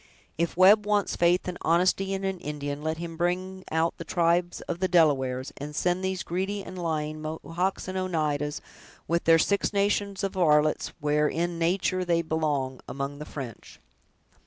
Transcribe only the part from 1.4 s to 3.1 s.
and honesty in an Indian, let